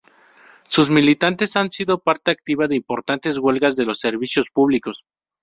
Sus 0.67 0.89
militantes 0.89 1.55
han 1.57 1.71
sido 1.71 1.99
parte 1.99 2.31
activa 2.31 2.65
de 2.67 2.75
importantes 2.75 3.37
huelgas 3.37 3.75
de 3.75 3.85
los 3.85 3.99
servicios 3.99 4.49
públicos. 4.49 5.03